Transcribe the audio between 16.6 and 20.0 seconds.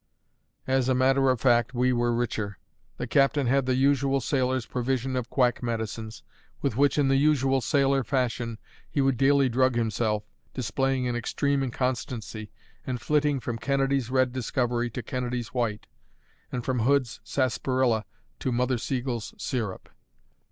from Hood's Sarsaparilla to Mother Seigel's Syrup.